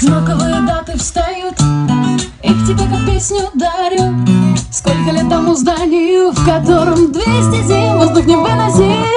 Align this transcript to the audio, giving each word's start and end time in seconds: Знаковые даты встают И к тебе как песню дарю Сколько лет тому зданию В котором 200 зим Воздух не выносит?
Знаковые 0.00 0.60
даты 0.66 0.98
встают 0.98 1.54
И 2.42 2.48
к 2.48 2.66
тебе 2.66 2.84
как 2.90 3.06
песню 3.06 3.48
дарю 3.54 4.14
Сколько 4.70 5.12
лет 5.12 5.28
тому 5.28 5.54
зданию 5.54 6.32
В 6.32 6.44
котором 6.44 7.12
200 7.12 7.66
зим 7.66 7.98
Воздух 7.98 8.26
не 8.26 8.36
выносит? 8.36 9.02